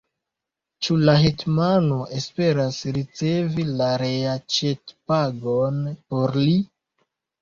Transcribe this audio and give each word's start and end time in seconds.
Ĉu 0.85 0.95
la 1.09 1.13
hetmano 1.23 1.97
esperas 2.21 2.79
ricevi 2.97 3.67
reaĉetpagon 4.05 5.81
por 6.07 6.39
li? 6.45 6.57